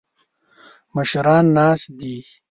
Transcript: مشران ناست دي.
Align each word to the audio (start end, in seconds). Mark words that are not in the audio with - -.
مشران 0.95 1.45
ناست 1.57 1.81
دي. 1.99 2.15